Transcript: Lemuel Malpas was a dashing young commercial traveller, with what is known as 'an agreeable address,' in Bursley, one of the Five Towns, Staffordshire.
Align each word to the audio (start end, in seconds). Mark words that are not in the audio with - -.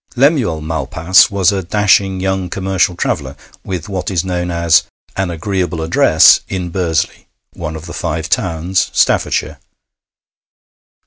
Lemuel 0.15 0.61
Malpas 0.61 1.29
was 1.29 1.51
a 1.51 1.61
dashing 1.61 2.19
young 2.19 2.49
commercial 2.49 2.95
traveller, 2.95 3.35
with 3.63 3.87
what 3.87 4.09
is 4.09 4.25
known 4.25 4.49
as 4.49 4.81
'an 5.15 5.29
agreeable 5.29 5.83
address,' 5.83 6.39
in 6.49 6.69
Bursley, 6.69 7.27
one 7.53 7.75
of 7.75 7.85
the 7.85 7.93
Five 7.93 8.27
Towns, 8.27 8.89
Staffordshire. 8.93 9.59